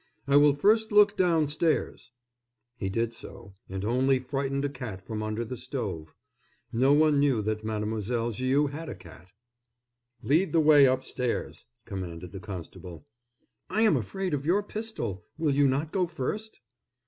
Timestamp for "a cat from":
4.65-5.21